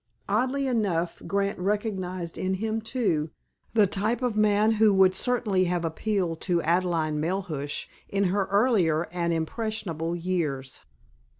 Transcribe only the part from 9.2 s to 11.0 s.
impressionable years.